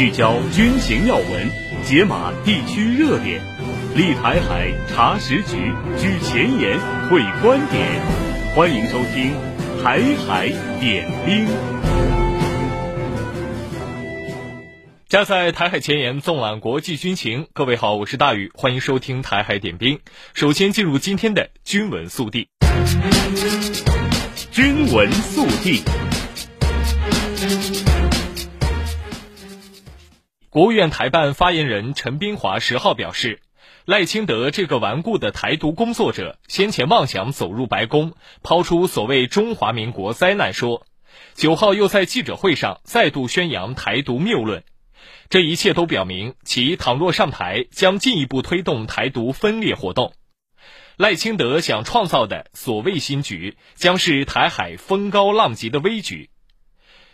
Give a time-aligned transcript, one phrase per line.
[0.00, 1.50] 聚焦军情要闻，
[1.84, 3.38] 解码地区热点，
[3.94, 6.80] 立台海查实局，举前沿
[7.10, 8.00] 会观点。
[8.54, 9.34] 欢迎收听
[9.82, 10.48] 《台海
[10.80, 11.46] 点兵》。
[15.10, 17.46] 加在台海前沿，纵览国际军情。
[17.52, 19.96] 各位好，我是大宇，欢迎收听《台海点兵》。
[20.32, 22.48] 首先进入今天的军文速递。
[24.50, 25.82] 军文速递。
[30.50, 33.40] 国务院台办发言人陈斌华十号表示，
[33.84, 40.84] 赖清德这个顽固的台独工作者，先前妄想走入白宫，抛出所谓中华民国灾难说，
[41.34, 44.64] 九号又在记者会上再度宣扬台独谬论，
[45.28, 50.14] 这一切都表明，其倘若上台，将进一步推动台独分裂活动。
[50.96, 56.28] 赖清德想创造的所谓新局，将是台海风高浪急的危局。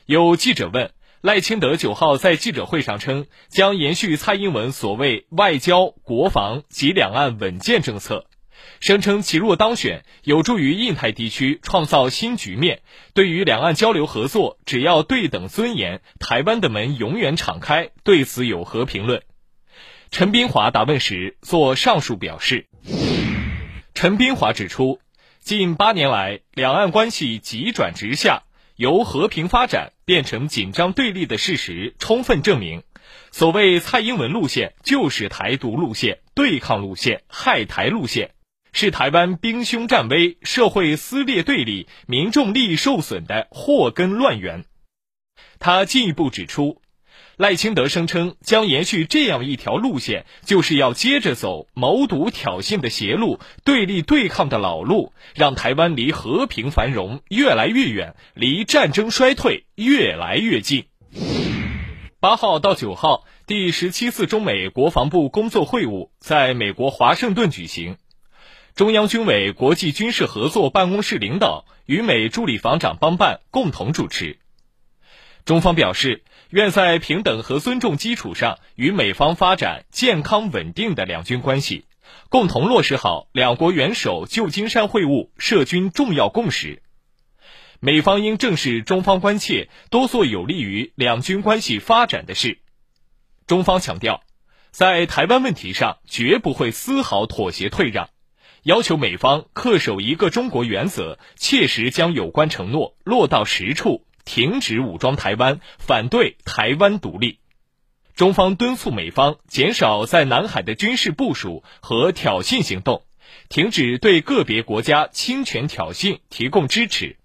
[0.06, 0.90] 有记者问。
[1.22, 8.26] 赖清德九号在记者会上称，将延续蔡英文所谓外交、国防及两岸稳健政策，
[8.80, 12.82] 声称其若当选，有助于印太地区创造新局面。
[13.12, 17.90] 对于两岸交流合作，只要对等尊严，台湾的门永远敞开。
[18.04, 19.22] 对此有何评论？
[20.12, 22.66] 陈斌华答问时做上述表示。
[23.94, 25.00] 陈斌华指出，
[25.40, 28.44] 近八年来，两岸关系急转直下。
[28.76, 32.82] 由和平发展变成紧张对立的事实，充分证明，
[33.32, 38.34] 所谓蔡英文路线就是台独路线、对抗路线、害台路线，
[38.72, 44.64] 是台湾兵凶战危、社会撕裂对立、民众利益受损的祸根乱源。
[45.58, 46.80] 他进一步指出。
[47.36, 60.86] 赖清德声称将延续这样一条路线，就是要接着走谋独挑衅的邪路、对立对抗的老路，让台湾离和平繁荣越来越远，离战争衰退越来越近。
[62.20, 67.98] 八号到九号，第十七次中美国防部工作会晤在美国华盛顿举行，
[68.74, 74.38] 中央军委国际军事合作办公室领导与美助理防长邦办共同主持。
[75.44, 81.86] 中方表示，愿在平等和尊重基础上，与美方发展健康稳定的两军关系，
[82.28, 86.82] 共同落实好两国元首旧金山会晤涉军重要共识。
[87.80, 92.60] 美方应正视中方关切，多做有利于两军关系发展的事。
[93.48, 94.22] 中方强调，
[94.70, 98.08] 在台湾问题上绝不会丝毫妥协退让，
[98.62, 104.04] 要求美方恪守一个中国原则，切实将有关承诺落到实处。
[104.26, 107.38] 停止武装台湾，反对台湾独立。
[108.14, 113.04] 中方敦促美方减少在南海的军事部署和挑衅行动，
[113.48, 117.16] 停止对个别国家侵权挑衅提供支持。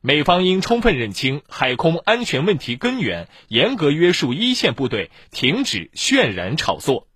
[0.00, 7.08] 美方应充分认清海空安全问题根源，严格约束一线部队，停止渲染炒作。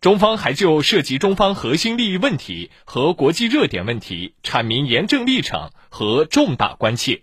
[0.00, 7.22] 中方还就涉及中方核心利益问题和国际热点问题，阐明严正立场和重大关切。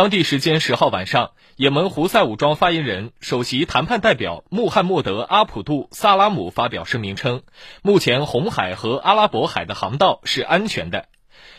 [0.00, 7.42] 当地时间十号晚上，也门胡塞武装发言人、首席谈判代表穆罕默德·阿卜杜·萨拉姆发表声明称，
[7.82, 11.04] 目前红海和阿拉伯海的航道是安全的。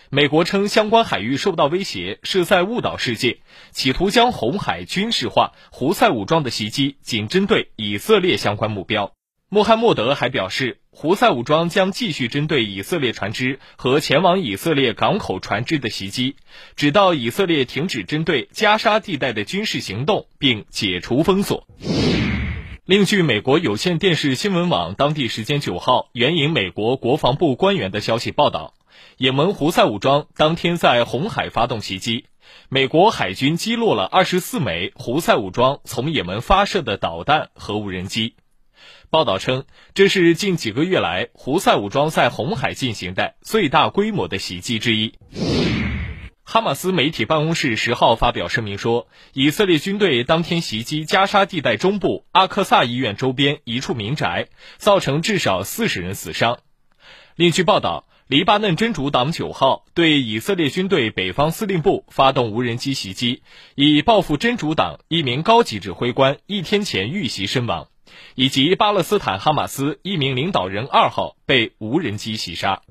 [0.10, 5.52] 美国称相关海域受到威胁，是在误导世界，企图将红海军事化。
[5.72, 9.14] 胡塞武装的袭击仅针对以色列相关目标。
[9.54, 16.38] 穆罕默德还表示，胡塞武装将继续针对以色列船只和前往以色列港口船只的袭击，
[16.78, 21.68] 直到以色列停止针对加沙地带的军事行动并解除封锁。
[22.86, 28.74] 另据美国有线电视新闻网当地时间九号援引美国国防部官员的消息报道，
[29.18, 32.24] 也门胡塞武装当天在红海发动袭击，
[32.70, 38.36] 美国海军击落了二十四枚胡塞武装从也门发射的导弹和无人机。
[39.12, 45.16] 报道称，这是近几个月来胡塞武装在红海进行的最大规模的袭击之一。
[46.46, 54.48] 哈马斯媒体办公室十号发表声明说，以色列军队当天袭击加沙地带中部阿克萨医院周边一处民宅，
[54.78, 56.60] 造成至少四十人死伤。
[57.36, 63.44] 另据报道，黎巴嫩真主党九号对以色列军队北方司令部发动无人机袭击，
[63.76, 67.90] 以报复真主党一名高级指挥官一天前遇袭身亡。
[68.36, 72.82] 以及巴勒斯坦哈马斯一名领导人二号被无人机袭杀。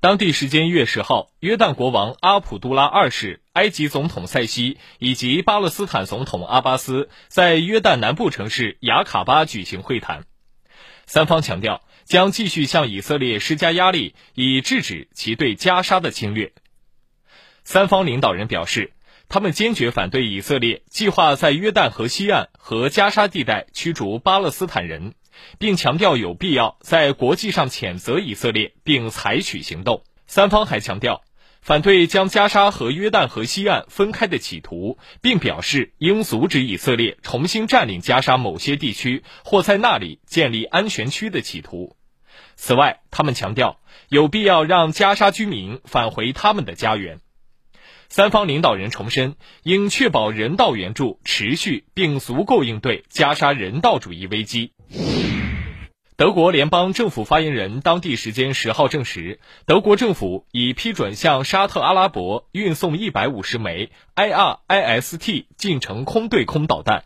[0.00, 10.24] 当地时间一月十号，约旦国王阿卜杜拉二世、埃及总统塞西以及巴勒斯坦总统阿巴斯在约旦南部城市雅卡巴举行会谈，
[11.06, 16.52] 三方强调将继续向以色列施加压力，以制止其对加沙的侵略。
[17.64, 18.92] 三方领导人表示，
[19.28, 25.14] 他们坚决反对以色列计划在约旦河西岸和加沙地带驱逐巴勒斯坦人，
[25.58, 30.04] 并强调有必要在国际上谴责以色列并采取行动。
[30.26, 31.22] 三方还强调
[31.60, 41.96] 反对将加沙和约旦河西岸分开的企图，并表示应阻止以色列重新占领加沙某些地区或在那里建立安全区的企图。
[42.56, 47.20] 此外，他们强调有必要让加沙居民返回他们的家园。
[48.08, 54.72] 三方领导人重申，应确保人道援助持续并足够应对加沙人道主义危机。
[56.16, 67.02] 德国联邦政府发言人当地时间十号证实，德国政府已批准向沙特阿拉伯运送一百五十枚 IRIS-T 近程空对空导弹。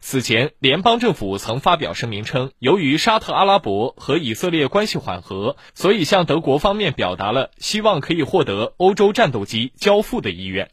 [0.00, 10.70] 此前，联邦政府曾发表声明称，由于沙特阿拉伯和以色列关系缓和，所以向德国方面表达了希望可以获得欧洲战斗机交付的意愿。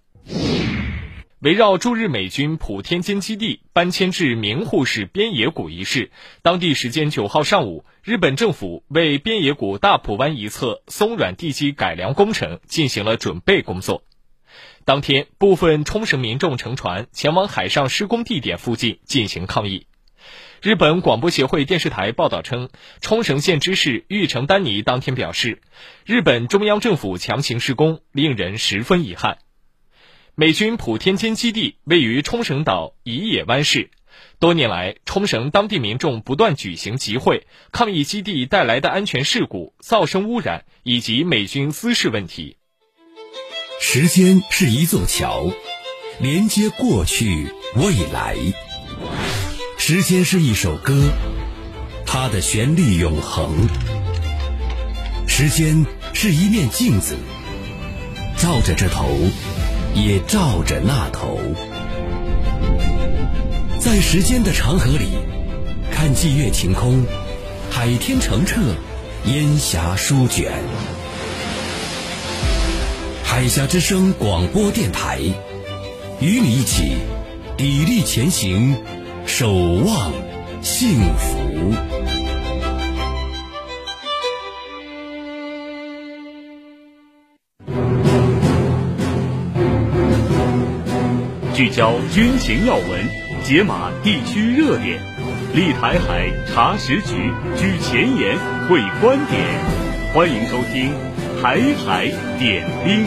[1.42, 6.12] 围绕驻日美军普天间基地搬迁至名护市边野古一事，
[6.42, 14.04] 当地时间九号上午，日本政府为边野古大浦湾一侧松软地基改良工程进行了准备工作。
[14.90, 19.86] 当天，部分冲绳民众乘船前往海上施工地点附近进行抗议。
[20.64, 22.70] 日本广播协会电视台报道称，
[23.00, 25.62] 冲绳县知事玉城丹尼当天表示，
[26.08, 29.38] 日本中央政府强行施工，令人十分遗憾。
[30.34, 33.92] 美军普天间基地位于冲绳岛宜野湾市，
[34.40, 42.56] 多年来，冲绳当地民众不断举行集会，抗议基地带来的安全事故、噪声污染以及美军滋事问题。
[43.82, 45.52] 时间是一座桥，
[46.20, 48.36] 连接过去、未来。
[49.78, 51.06] 时间是一首歌，
[52.06, 53.68] 它的旋律永恒。
[55.28, 57.16] 时间是一面镜子，
[58.38, 59.08] 照着这头，
[59.96, 61.40] 也照着那头。
[63.80, 65.08] 在时间的长河里，
[65.90, 67.06] 看霁月晴空，
[67.72, 68.60] 海天澄澈，
[69.24, 70.52] 烟霞舒卷。
[73.32, 75.20] 海峡之声广播电台，
[76.20, 76.98] 与你一起
[77.60, 78.76] 砥砺前行，
[79.28, 80.12] 守望
[80.64, 81.72] 幸福。
[91.54, 93.08] 聚焦军情要闻，
[93.44, 95.00] 解码地区热点，
[95.54, 99.40] 立台海查实局，举前沿，会观点，
[100.16, 101.09] 欢迎收听。
[101.42, 102.08] 台海
[102.38, 103.06] 点兵。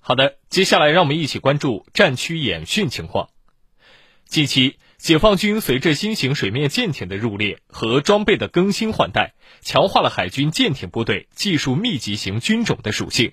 [0.00, 3.28] 好的，接下来让我们一起关注战区演训情况。
[4.24, 13.32] 近期，解放军随着新型水面舰艇的入列和装备的更新换代，强化了海军舰艇部队技术密集型军种的属性。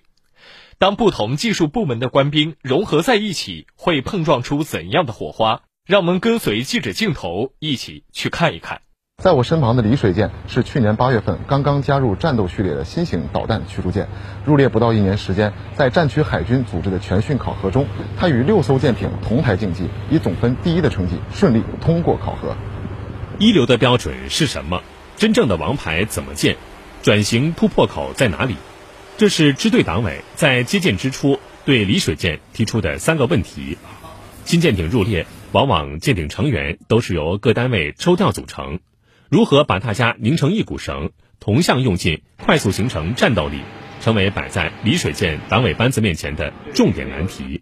[0.78, 5.64] 当不同技术部门的官兵融合在一起，会碰撞出怎样的火花？
[5.86, 8.82] 让我们跟随记者镜头一起去看一看。
[9.24, 14.08] 在我身旁的离水舰是去年八月份刚刚加入战斗序列的新型导弹驱逐舰，
[14.46, 22.56] 入列不到一年时间，在战区海军组织的全训考核中，它与六艘舰艇同台竞技，以总分第一的成绩顺利通过考核。
[23.40, 24.84] 一流的标准是什么？
[25.16, 26.56] 真正的王牌怎么建？
[27.02, 28.56] 转型突破口在哪里？
[29.18, 33.80] 这是支队党委在接舰之初对离水舰提出的三个问题。
[34.46, 38.80] 新舰艇入列，往往舰艇成员都是由各单位抽调组成。
[39.30, 43.60] 如何把大家拧成一股绳，同向用劲，快速形成战斗力，
[44.02, 47.62] 成为摆在离水舰党委班子面前的重点难题。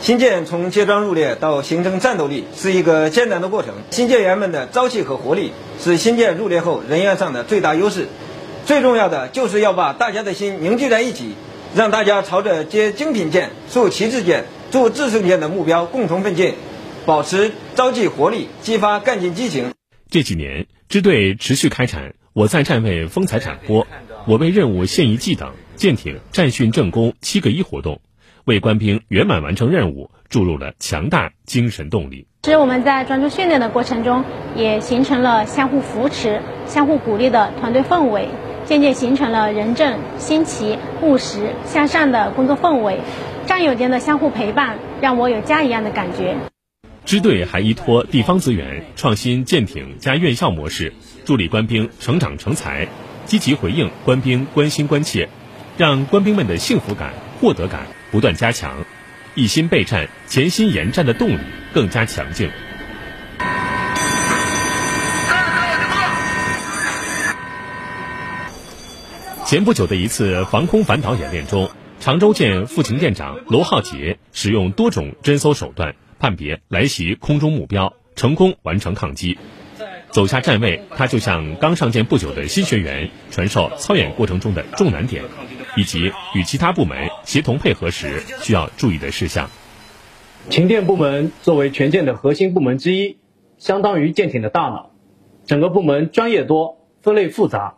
[0.00, 3.74] 新舰从接装入列到形成战斗力是一个艰难的过程。
[3.90, 8.08] 新舰员们的朝气和活力是新舰入列后人员上的最大优势。
[8.66, 11.36] 最重要的就是要把大家的心凝聚在一起，
[11.74, 16.54] 让大家朝着接精品舰、竖旗帜舰、筑制胜舰的目标共同奋进，
[17.06, 19.75] 保持朝气活力，激发干劲激情。
[20.08, 23.86] 这几年，支队持续开展“我在站位风采展播，
[24.26, 28.00] 我为任务献一计”等舰艇战训正攻“七个一”活动，
[28.44, 32.28] 为官兵圆满完成任务注入了强大精神动力。
[32.42, 38.28] 其实我们在专注训练的过程中，也形成了相互扶持、相互鼓励的团队氛围，
[38.64, 43.00] 渐渐形成了人正、心齐、务实、向上的工作氛围。
[43.46, 46.36] 战友间的相互陪伴，让我有家一样的感觉。
[47.06, 50.92] 支队还依托地方资源，创新舰艇加院校模式，
[51.24, 52.88] 助力官兵成长成才，
[53.26, 55.28] 积极回应官兵关心关切，
[55.78, 58.84] 让官兵们的幸福感、获得感不断加强，
[59.36, 61.38] 一心备战、潜心研战的动力
[61.72, 62.50] 更加强劲。
[69.44, 71.70] 前不久的一次防空反导演练中，
[72.00, 79.38] 常州舰副勤舰长罗浩杰使用多种侦搜手段判别来袭空中目标，成功完成抗击。
[80.10, 85.24] 走下站位，他就向刚上舰不久的新学员传授操演过程中的重难点，
[85.76, 89.50] 以及与其他部门协同配合时需要注意的事项。
[90.48, 93.18] 勤电部门作为全舰的核心部门之一，
[93.58, 94.92] 相当于舰艇的大脑。
[95.44, 97.74] 整个部门专业多，分类复杂，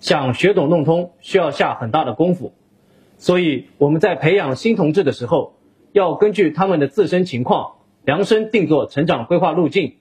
[0.00, 2.54] 想学懂弄通需要下很大的功夫。
[3.18, 5.54] 所以我们在培养新同志的时候，
[5.92, 7.76] 要根据他们的自身情况，
[8.08, 9.96] 量身定做成长规划路径。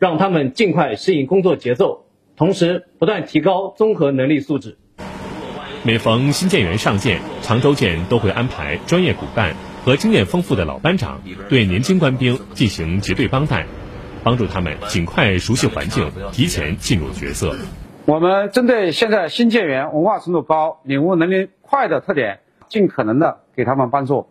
[0.00, 2.04] 让他们尽快适应工作节奏，
[2.34, 4.76] 同时不断提高综合能力素质。
[5.84, 9.54] 每逢新建员上舰，常州舰都会安排专业骨干
[9.84, 13.66] 和经验丰富的老班长对年轻官兵进行结对帮带，
[14.24, 17.54] 帮助他们尽快熟悉环境，提前进入角色。
[18.04, 24.26] 我们针对现在新建员文化程度高、领悟能力快的特点，尽可能的给他们帮助，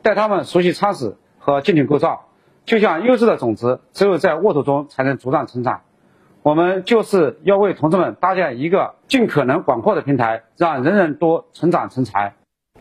[0.00, 2.25] 带他们熟悉舱室和舰艇构造。
[2.66, 5.82] 就像优质的种子，只有在沃土中才能茁壮成长。
[6.42, 12.34] 我们就是要为同志们搭建一个尽可能广阔的平台，让人人都成长成才。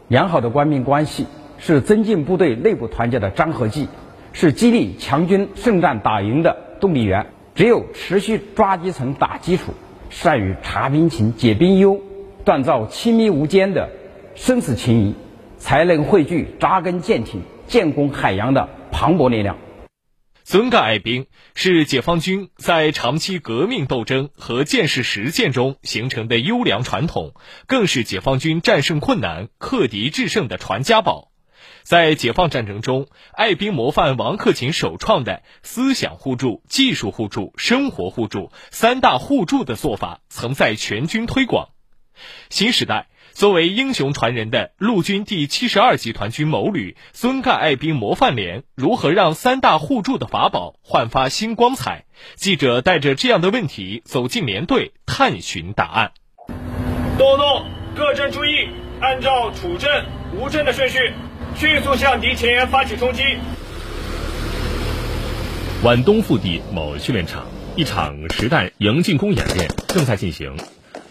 [0.07, 1.27] 良好的官兵关系
[1.59, 3.87] 是增进部队内部团结的粘合剂，
[4.33, 7.27] 是激励强军胜战打赢的动力源。
[7.53, 9.71] 只有持续抓基层打基础，
[10.09, 11.99] 善于察兵情、解兵忧，
[12.43, 13.89] 锻造亲密无间的
[14.33, 15.15] 生死情谊，
[15.57, 19.55] 才能汇聚扎根舰艇、建功海洋的磅礴力量。
[20.47, 21.25] 孙干爱兵
[21.55, 27.33] 是解放军在长期革命斗争和建设实践中形成的优良传统，
[27.65, 31.31] 更是解放军战胜困难、克敌制胜的传家宝。
[31.81, 41.69] 在解放战争中，爱兵模范王克勤首创的思想互助、技术互助、生活互助三大互助的做法，曾在全军推广。
[42.51, 43.07] 新时代。
[43.35, 52.05] 作为英雄传人的陆军第七十二集团军某旅孙干爱兵模范连，如何让三大互助的法宝焕发新光彩？
[52.37, 56.13] 记者带着这样的问题走进连队，探寻答案。
[57.17, 58.69] 动动，各镇注意，
[59.01, 60.05] 按照处阵、
[60.39, 60.97] 无阵的顺序，
[61.57, 63.21] 迅速向敌前沿发起冲击。
[65.83, 70.55] 皖东腹地某训练场，一场实弹营进攻演练正在进行。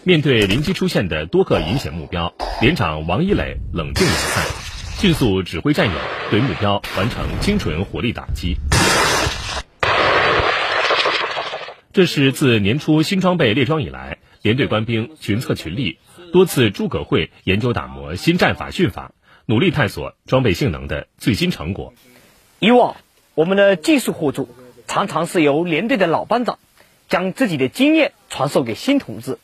[0.07, 2.31] 面对临机出现的多个隐险目标，
[2.61, 4.45] 连长王一磊冷静冷散，
[4.99, 5.93] 迅速指挥战友
[6.29, 8.55] 对目标完成精准火力打击。
[11.91, 15.97] 这是自年初新装备列装以来，连队官兵群策群力，
[16.31, 19.11] 多次诸葛会研究打磨新战法训法，
[19.47, 21.95] 努力探索装备性能的最新成果。
[22.59, 22.95] 以往
[23.33, 24.49] 我们的技术互助，
[24.85, 26.59] 常常是由连队的老班长
[27.09, 29.39] 将自己的经验传授给新同志。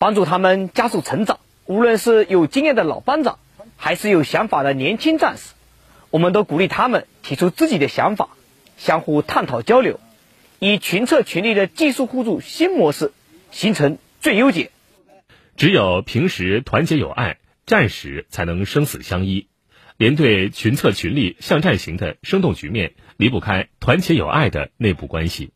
[0.00, 1.40] 帮助他们加速成长。
[1.66, 3.38] 无论是有经验的老班长，
[3.76, 5.52] 还是有想法的年轻战士，
[6.08, 8.30] 我们都鼓励他们提出自己的想法，
[8.78, 10.00] 相互探讨交流，
[10.58, 13.12] 以群策群力的技术互助新模式
[13.50, 14.70] 形成最优解。
[15.58, 19.48] 只有平时团结友爱，战时才能生死相依。
[19.98, 25.50] 连队群策群力向战型的生动局面，离不开团结友爱的内部关系。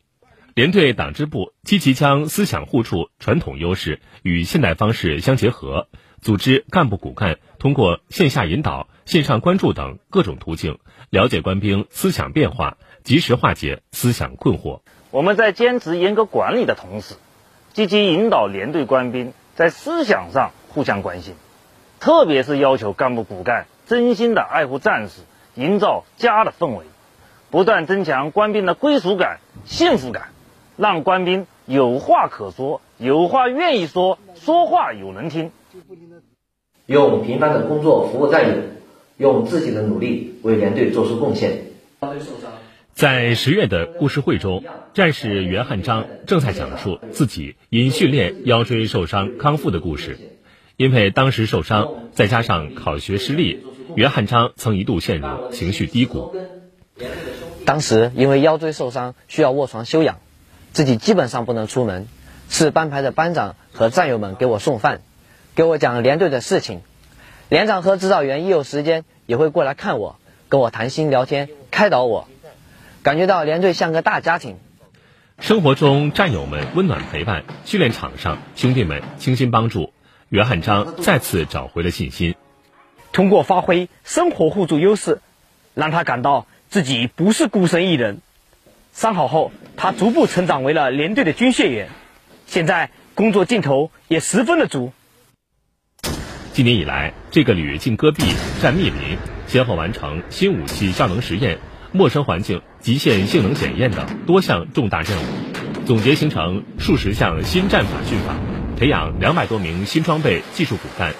[0.55, 5.89] 连队党支部积极将思想互助传统优势与现代方式相结合，
[6.21, 14.79] 组织干部骨干通过线下引导、线上关注等各种途径，了解官兵思想变化，及时化解思想困惑。
[15.11, 17.15] 我们在坚持严格管理的同时，
[17.73, 21.35] 积极引导连队官兵在思想上互相关心，
[21.99, 25.23] 特别是要求干部骨干真心的爱护战士，
[25.55, 26.85] 营造家的氛围，
[27.51, 30.29] 不断增强官兵的归属感、幸福感。
[30.77, 35.51] 让官兵有话可说，有话愿意说，说话有人听。
[36.85, 38.55] 用平凡的工作服务战友，
[39.17, 41.71] 用自己的努力为连队做出贡献。
[42.93, 44.63] 在十月的故事会中，
[44.93, 50.17] 战士袁汉章正在讲述自己因训练腰椎受伤康复的故事。
[50.77, 53.65] 因为当时受伤，再加上考学失利，
[53.95, 56.35] 袁汉章曾一度陷入情绪低谷。
[57.65, 60.19] 当时因为腰椎受伤，需要卧床休养。
[60.75, 62.05] 自己基本上不能出门，
[62.49, 64.99] 是班排的班长和战友们给我送饭，
[65.55, 66.81] 给我讲连队的事情。
[67.47, 70.17] 连长和指导员一有时间也会过来看我，
[70.49, 72.27] 跟我谈心聊天，开导我，
[73.03, 74.57] 感觉到连队像个大家庭。
[75.39, 79.93] 生活中战友们温暖陪伴，训练场上兄弟们倾心帮助，
[80.27, 82.35] 袁汉章再次找回了信心。
[83.13, 85.21] 通过发挥生活互助优势，
[85.73, 88.19] 让他感到自己不是孤身一人。
[88.95, 91.89] 伤好后，他逐步成长为了连队的军械员，
[92.47, 94.93] 现在工作劲头也十分的足。
[96.53, 98.23] 今年以来，这个旅进戈壁、
[98.61, 101.57] 战密林，先后完成新武器效能实验、
[101.91, 105.25] 陌生环境极限性能检验等多项重大任务，
[105.85, 108.37] 总结形成数十项新战法训法，
[108.79, 111.13] 培养两百多名新装备技术骨干，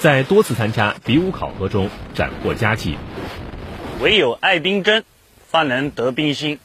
[0.00, 2.96] 在多次参加比武考核中斩获佳绩。
[4.00, 5.04] 唯有爱兵真，
[5.46, 6.58] 方能得兵心。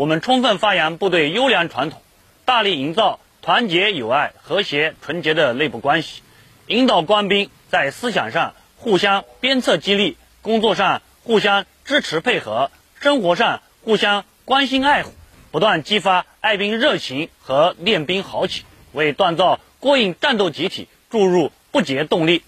[0.00, 2.00] 我们充分发扬部队优良传统，
[2.46, 6.22] 大力营造团结友爱、和谐纯洁的内部关系，
[6.66, 7.50] 引导官兵。
[7.68, 15.12] 在思想上互相鞭策激励，工作上互相支持配合，生活上互相关心爱护，
[15.50, 22.42] 不断激发爱兵热情和练兵豪情，为锻造过硬战斗集体注入不竭动力。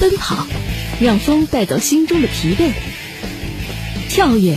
[0.00, 0.46] 奔跑，
[0.98, 2.72] 让风带走心中的疲惫；
[4.08, 4.56] 跳跃，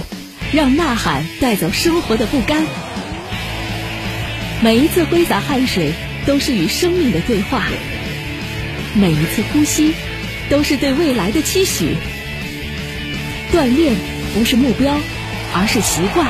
[0.54, 2.64] 让呐喊带走生活的不甘。
[4.62, 5.92] 每一次挥洒汗水，
[6.28, 7.66] 都是与生命的对话。
[8.94, 9.94] 每一次呼吸，
[10.50, 11.96] 都是对未来的期许。
[13.52, 13.96] 锻炼
[14.36, 14.96] 不是目标，
[15.54, 16.28] 而是习惯。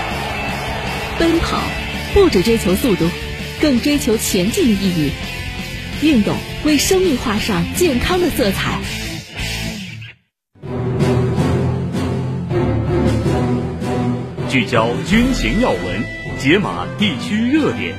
[1.20, 1.62] 奔跑
[2.14, 3.10] 不只追求速度，
[3.60, 5.12] 更追求前进的意义。
[6.02, 8.80] 运动为生命画上健康的色彩。
[14.54, 16.04] 聚焦军情要闻，
[16.38, 17.96] 解码地区热点。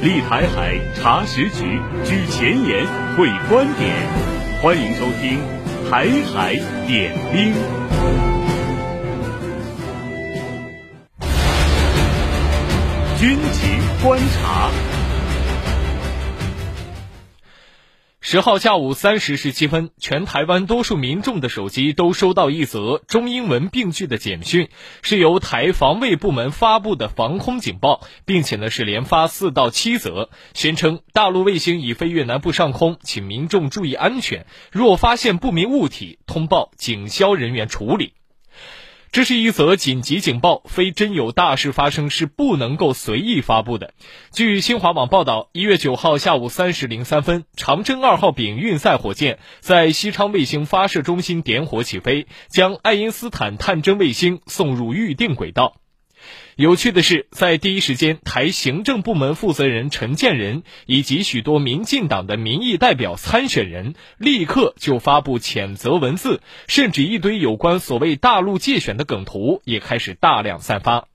[0.00, 2.86] 立台海查实局，举前沿，
[3.16, 3.92] 会观点，
[4.62, 5.40] 欢迎收听
[5.90, 6.54] 《台海
[6.86, 7.52] 点兵》。
[13.18, 14.70] 军情观察。
[18.28, 24.68] 十号下午三时十七分，全台湾多数民众的手机都收到一则中英文并句的简讯，
[25.00, 38.14] 是由台防卫部门发布的防空警报，并且呢是连发四到七则，宣称大陆卫星已飞越南部上空，请民众注意安全，若发现不明物体，通报警消人员处理。
[39.16, 43.94] 这是一则紧急警报，非真有大事发生是不能够随意发布的。
[44.30, 55.76] 据新华网报道，一月九号下午三时零三分，长征二号丙运载火箭在西昌卫星发射中心点火起飞，将爱因斯坦探针卫星送入预定轨道。
[56.56, 71.08] 有趣的是，在第一时间，台行政部门负责人陈建仁以及许多民进党的民意代表参选人立刻就发布谴责文字，甚至一堆有关所谓大陆介选的梗图也开始大量散发。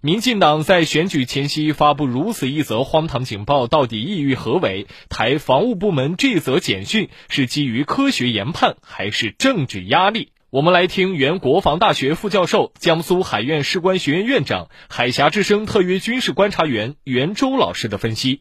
[0.00, 4.86] 民进党在选举前夕发布如此一则荒唐警报，到底意欲何为？
[5.08, 10.28] 台防务部门这则简讯是基于科学研判，还是政治压力？
[10.50, 18.40] 我们来听原国防大学副教授、江苏海院士官学院院长、海峡之声特约军事观察员袁周老师的分析。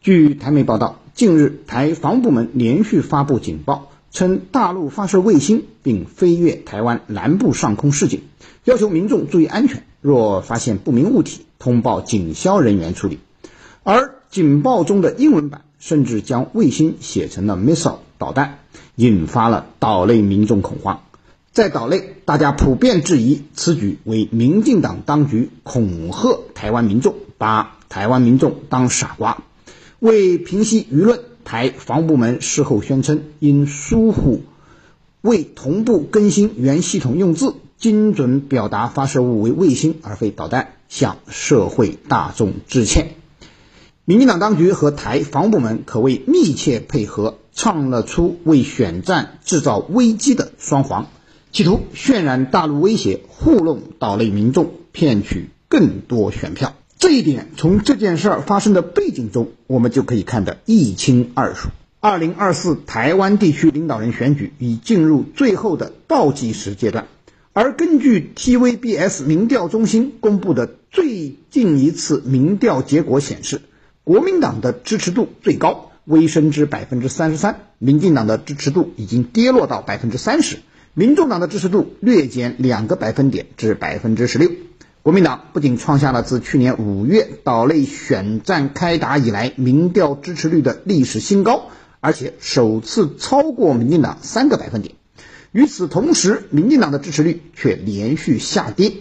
[0.00, 8.22] 据台媒报道，近日台防部门连续发布警报，称大陆发射卫星并飞越台湾南部上空示警，
[8.64, 13.18] 要求民众注意安全，若发现不明物体，通报警消人员处理。
[13.82, 18.60] 而警报中的英文版甚至将卫星写成了 missile 导弹，
[18.94, 21.02] 引发了岛内民众恐慌。
[21.52, 29.42] 在岛内，大家普遍质疑此举为民进党当局恐吓台湾民众，把台湾民众当傻瓜。
[29.98, 34.42] 为平息舆论，台防部门事后宣称，因疏忽
[35.22, 43.16] 未同步更新原系统用字，精准表达发射物为卫星而非导弹，向社会大众致歉。
[44.04, 51.08] 民进党当局和台防部门可谓密切配合，唱了出为选战制造危机的双簧。
[51.52, 56.74] 企图渲染大陆威胁，糊弄岛内民众，骗取更多选票。
[56.96, 61.70] 这一点从这件事儿发生的背景中，我们就可以看得一清二楚。
[61.98, 67.08] 二零二四台湾地区领导人选举已进入最后的倒计时阶段，
[67.52, 73.60] 而根据 TVBS 民调中心公布的最近一次民调结果显示，
[74.04, 80.60] 国民党的支持度最高，微升至百分之三十三；民进党的支持度已经跌落到百分之三十。
[80.92, 84.50] 民众党的支持度略减两个百分点至百分之十六，
[85.02, 91.68] 国民党不仅创下了自去年五月岛内选战开打以来民调支持率的历史新高，
[92.00, 94.96] 而且首次超过民进党三个百分点。
[95.52, 98.92] 与此同时，民进党的支持率却连续下跌，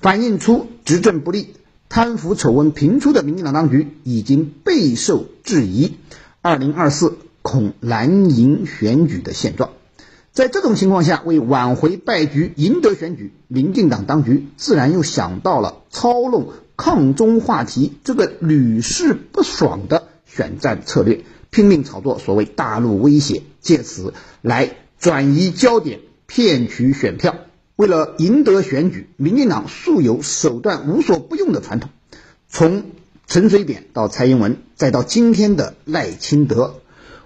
[0.00, 1.54] 反映出执政不力、
[1.88, 5.94] 贪腐丑闻频出的民进党当局已经备受质疑，
[6.40, 9.70] 二零二四恐难赢选举的现状。
[10.32, 27.36] 在这种情况下，为挽回败局、赢得选举，民进党当局自然又想到了操弄抗中话题这个屡试不爽的选战策略，拼命炒作所谓大陆威胁，借此来转移焦点、骗取选票。
[27.76, 31.90] 为了赢得选举，民进党素有手段无所不用的传统，
[32.48, 32.84] 从
[33.26, 36.80] 陈水扁到蔡英文，再到今天的赖清德，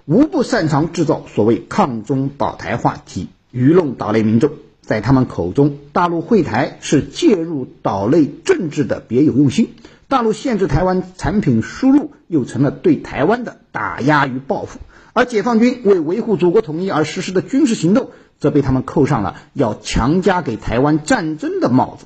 [0.09, 4.51] 无不擅长制造所谓抗中保台话题，愚弄岛内民众。
[4.79, 9.65] 在他们口中，大陆会台是介入岛内政治的别有用心；
[10.07, 14.79] 大陆限制台湾产品输入，又成了对台湾的打压与报复。
[15.11, 22.05] 而解放军为维护祖国统一而实施的军事行动，则被他们扣上了要强加给台湾战争的帽子。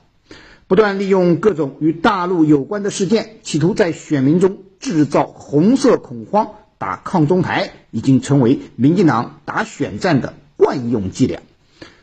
[0.66, 11.42] 不断利用各种与大陆有关的事件，企图在选民中制造红色恐慌、打抗中牌，已经成为民进党打选战的惯用伎俩。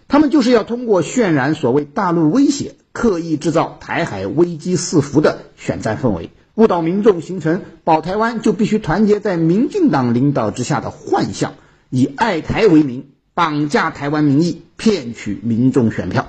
[0.06, 11.54] 他们就是要通过渲染所谓大陆威胁，刻意制造台海危机四伏的选战氛围，误导民众，形成保台湾就必须团结在民进党领导之下的幻象，
[11.90, 16.28] 以爱台为名绑架台湾民意，骗取民众选票。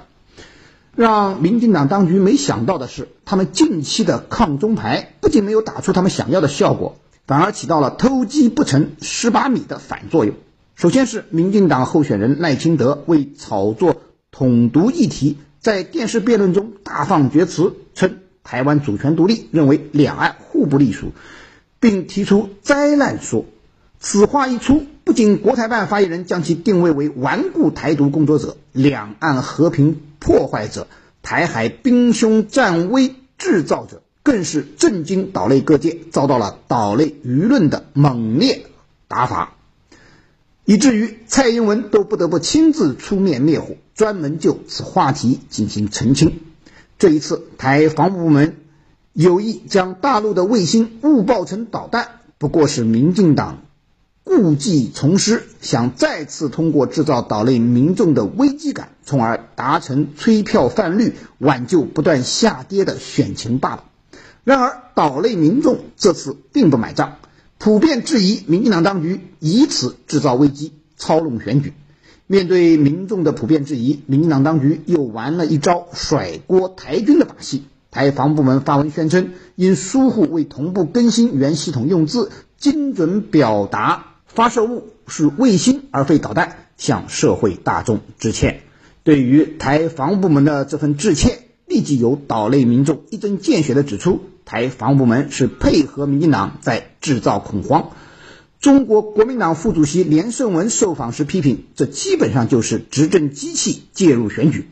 [0.96, 6.98] 让民进党当局没想到的是，他们近期的抗中牌不仅没有打出他们想要的效果，
[7.30, 10.34] 反而起到了偷鸡不成蚀把米的反作用。
[10.74, 21.12] 首先是民进党候选人赖清德为炒作统独议题，在电视辩论中大放厥词，称台湾主权独立，认为两岸互不隶属，
[21.80, 23.46] 并提出灾难说。
[24.00, 30.88] 此话一出，不仅国台办发言人将其定位为顽固台独工作者、两岸和平破坏者、
[31.22, 38.68] 台海兵凶战危制造者，更是震惊岛内各界，遭到了岛内舆论的猛烈
[39.08, 39.56] 打法。
[40.65, 46.42] 以至于蔡英文都不得不亲自出面灭火，专门就此话题进行澄清。
[47.00, 48.58] 这一次，台防务部门
[49.13, 53.63] 有意将大陆的卫星误报成导弹，不过是民进党
[54.24, 63.86] 故技重施，想再次通过制造岛内民众的危机感，从而达成催票泛绿、挽救不断下跌的选情罢了。
[64.43, 67.17] 然而，岛内民众这次并不买账。
[67.58, 71.73] 普遍质疑民进党当局以此制造危机、操弄选举。
[72.25, 77.65] 面对民众的普遍质疑，民进党当局又玩了一招甩锅台军的把戏。
[77.91, 88.62] 台防部门发文宣称，因疏忽未同步更新原系统用字，精准表达发射物是卫星而非导弹，向社会大众致歉。
[89.04, 94.21] 对于台防部门的这份致歉，立即有岛内民众一针见血地指出。
[94.43, 97.91] 台防务部门是配合民进党在制造恐慌。
[98.60, 104.67] 中国国民党副主席连胜文受访时批评，这基本上就是执政机器介入选举。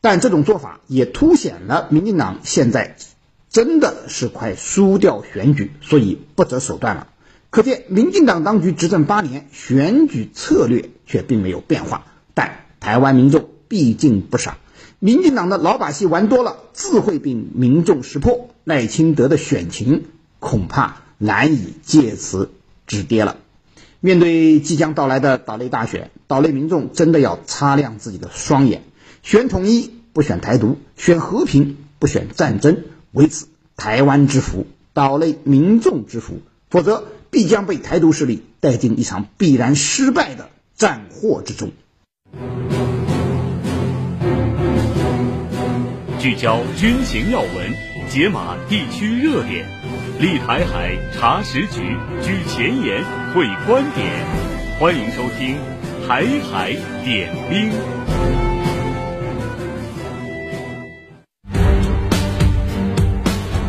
[0.00, 2.96] 但这种做法也凸显了民进党现在
[3.50, 7.08] 真的是快输掉选举，所以不择手段了。
[7.50, 12.06] 可见民进党当局执政八年，选举策略却并没有变化。
[12.32, 14.56] 但台湾民众毕竟不傻。
[15.00, 18.50] 民进党的老把戏玩多了，自会被民众识破。
[18.64, 20.06] 赖清德的选情
[20.40, 22.50] 恐怕难以借此
[22.86, 23.36] 止跌了。
[24.00, 28.82] 面对即将到来的岛内大选，岛内民众真的要擦亮自己的双眼，
[29.22, 41.70] 选统一不选台独，选和平不选战争，为此台湾之福，岛内民众之福，否则必将被台独势力带进一场必然失败的战祸之中。
[46.18, 47.72] 聚焦军情要闻，
[48.08, 49.64] 解码地区热点，
[50.18, 54.26] 立台海查实局，举前沿会观点。
[54.80, 55.56] 欢迎收听
[56.08, 56.72] 《台海
[57.04, 57.70] 点兵》。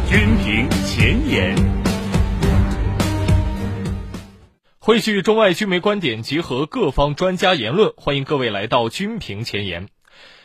[0.09, 1.55] 军评前沿，
[4.79, 9.87] 汇聚中外军媒观点，结合各方专家言论，欢迎各位来到军评前沿。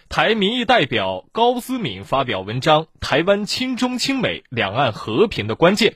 [0.08, 5.92] 台民意代表高思敏发表文章《台湾亲中亲美，两岸和平的关键》。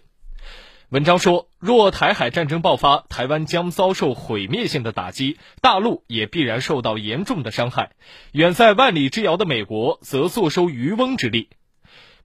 [0.88, 7.92] 文章说，若台海战争爆发，台湾将遭受毁灭性的打击，大陆也必然受到严重的伤害。
[8.32, 11.50] 远在万里之遥的美国则坐收渔翁之利。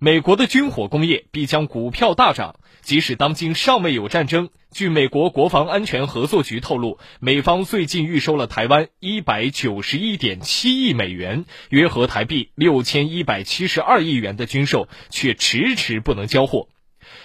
[0.04, 4.50] 美国的军火工业必将股票大涨，即使当今尚未有战争。
[4.70, 16.68] 据美国国防安全合作局透露，美方最近预收了台湾一百九十一点七亿美元，约合台币六千一百七十二亿元的军售，却迟迟不能交货。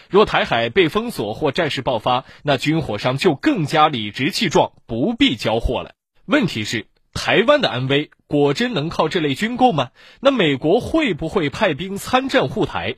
[0.09, 5.95] 若台海被封锁或战事爆发，那军火商就更加理直气壮，不必交货了。
[6.27, 9.91] 问题是，台湾的安危果真能靠这类军购吗？
[10.21, 12.97] 那美国会不会派兵参战护台？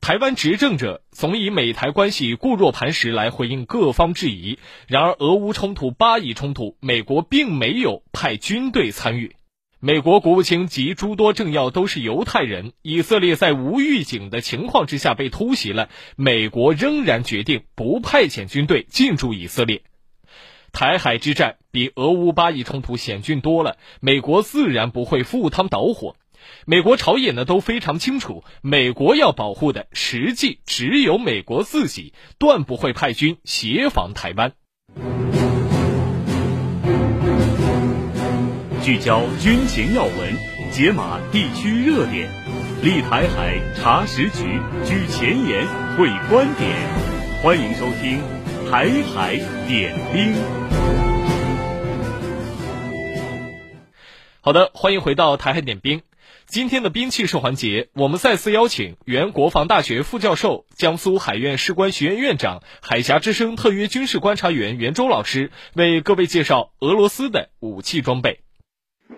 [0.00, 4.58] 台湾执政者总以美台关系固若磐石来回应各方质疑。
[4.88, 9.36] 然而，俄乌冲突、巴以冲突，美国并没有派军队参与。
[9.78, 19.82] 美国国务卿及诸多政要都是犹太人，以色列在无预警的情况之下被突袭了，美国仍然决定不派遣军队进驻以色列。
[20.72, 26.16] 台海之战比俄乌巴以冲突险峻多了，美国自然不会赴汤蹈火。
[26.66, 34.52] 美国朝野呢都非常清楚，美国要保护的实际只有美国自己，断不会派军协防台湾。
[38.82, 40.36] 聚焦军情要闻，
[40.72, 42.28] 解码地区热点，
[42.82, 45.64] 立台海查实局，举前沿
[45.96, 46.70] 会观点。
[47.42, 48.18] 欢迎收听
[48.72, 49.36] 《台海
[49.68, 50.32] 点兵》。
[54.40, 55.98] 好的，欢迎回到《台海点兵》。
[56.46, 68.40] 今天的兵器室环节，我们再次邀请原国防大学副教授、江苏海院士官学院院长、海峡之声特约军事观察员袁周老师为各位介绍俄罗斯的武器装备。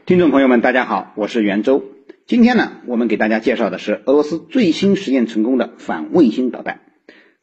[0.05, 1.85] 听众朋友们，大家好，我是袁周。
[2.27, 6.81] 今天呢，我们给大家介绍的是俄罗斯最新实验成功的反卫星导弹。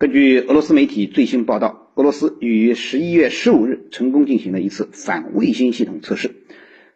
[0.01, 6.37] 根据俄罗斯媒体最新报道，俄罗斯于十一月十五日成功进行了一次反卫星系统测试。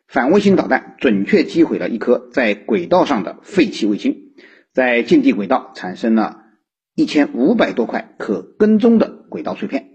[0.08, 4.34] 反卫星导弹准确击毁了一颗在轨道上的废弃卫星，
[4.74, 6.46] 在近地轨道产生了
[6.96, 9.92] 一千五百多块可跟踪的轨道碎片。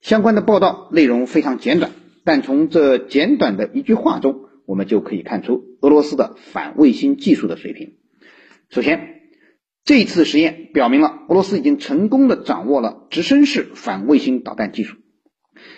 [0.00, 1.90] 相关的报道内容非常简短，
[2.22, 7.94] 但从这简短的一句话中，我们就可以看出俄罗斯的反卫星技术的水平。
[8.70, 9.21] 首先，
[9.84, 14.96] 这次实验表明了俄罗斯已经成功的掌握了直升式反卫星导弹技术。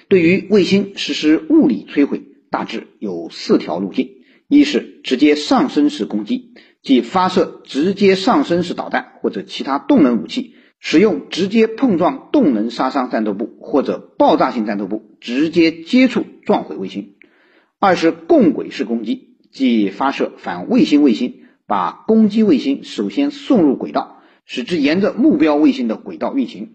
[0.08, 4.10] 对于卫星实施物理摧毁，大致有四条路径：
[4.48, 17.14] 一是直接上升式攻击，即发射直接上升式导弹或者其他动能武器，使用直接碰撞动能杀伤战斗部或者爆炸性战斗部，直接接触撞毁卫星。
[17.80, 26.74] 二是共轨式攻击，即发射反卫星卫星，把攻击卫星首先送入轨道，使之沿着目标卫星的轨道运行。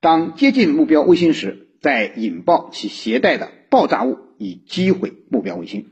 [0.00, 5.86] 当接近目标卫星时，再引爆其携带的爆炸物，以击毁目标卫星。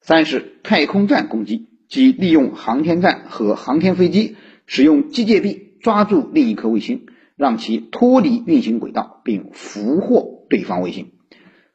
[0.00, 4.36] 三是太空站攻击，即利用航天站和航天飞机，
[4.66, 11.12] 使用机械臂抓住另一颗卫星，让其脱离运行轨道，并俘获对方卫星。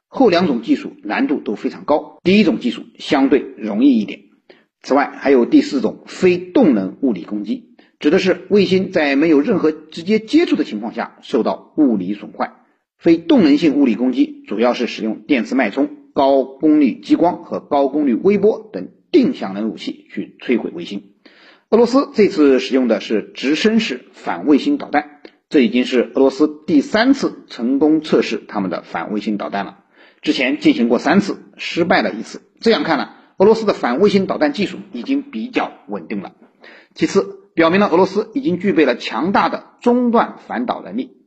[0.07, 4.19] 后两种技术难度都非常高，第一种技术相对容易一点。
[4.83, 7.69] 此外，还有第四种非动能物理攻击，
[7.99, 12.51] 指的是卫星在没有任何直接接触的情况下受到物理损坏。
[12.97, 21.11] 非动能性物理攻击主要是使用电磁脉冲、高功率激光和高功率微波等定向能武器去摧毁卫星。
[21.69, 29.79] 俄罗斯这次使用的是直升式反卫星导弹，这已经是俄罗斯第三次成功测试他们的反卫星导弹了。
[30.21, 32.41] 之前进行过三次，失败了一次。
[32.59, 36.33] 这样看来，俄罗斯的反卫星导弹技术已经比较稳定了。
[36.93, 41.17] 其次，表明了俄罗斯已经具备了强大的中段反导能力。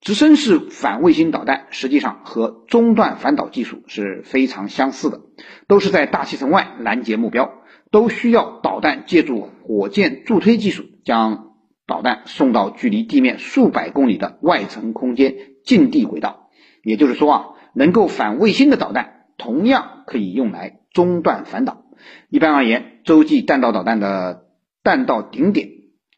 [0.00, 5.20] 直升式反卫星导弹实际上和中段反导技术是非常相似的，
[5.66, 7.50] 都是在大气层外拦截目标，
[7.90, 11.52] 都需要导弹借助火箭助推技术，将
[11.86, 16.50] 导弹送到距离地面数百公里的外层空间近地轨道。
[16.82, 17.44] 也就是说啊。
[17.76, 21.84] 能够反卫星的导弹同样可以用来中段反导。
[22.30, 24.46] 一般而言，洲际弹道导弹的
[24.82, 25.68] 弹道顶点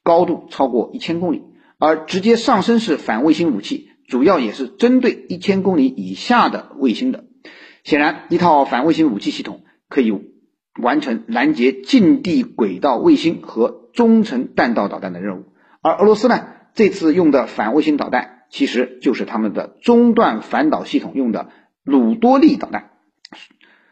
[0.04, 1.42] 高度超过一千公里，
[1.78, 7.24] 而直接上升式反卫星武器主要也是针对一千公里以下的卫星的。
[7.82, 10.12] 显然，一套反卫星武器系统可以
[10.80, 15.46] 完成拦截近地轨道卫星和中程弹道导弹的任务。
[15.82, 18.34] 而俄罗斯呢，这次用的反卫星导弹。
[18.48, 21.48] 其实就是他们的中段反导系统用的
[21.82, 22.90] 鲁多利导弹，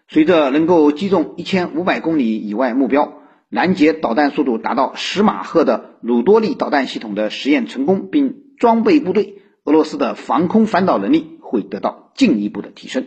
[0.09, 13.07] 随着能够击中一千五百公里以外目标，拦截导弹速度达到十马赫的鲁多利导弹系统的实验成功并装备部队，俄罗斯的防空反导能力会得到进一步的提升。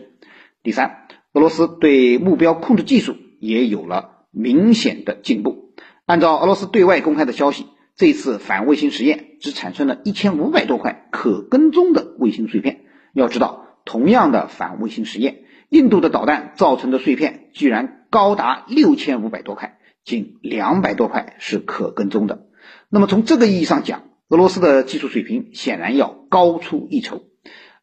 [0.62, 5.72] 第三，俄罗斯对目标控制技术也有了明显的进步。
[6.06, 7.66] 按照俄罗斯对外公开的消息。
[8.00, 12.82] 这次反卫星实验只产生了一千五百多块可跟踪的卫星碎片。
[13.12, 22.46] 要知道，同样的反卫星实验，印度的导弹造成的碎片居然高达六千五百多块，仅两百多块是可跟踪的。
[22.88, 27.22] 那么从这个意义上讲，俄罗斯的技术水平显然要高出一筹。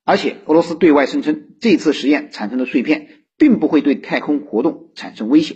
[0.03, 5.55] 而且俄罗斯对外声称，这次实验产生的碎片并不会对太空活动产生威胁。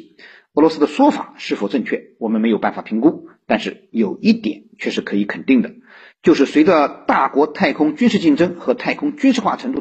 [0.54, 3.28] 俄罗斯的说法是否正确，我们没有办法评估。
[3.46, 5.72] 但是有一点却是可以肯定的，
[6.22, 9.78] 就是随着大国太空军事竞争和太空军事化程度。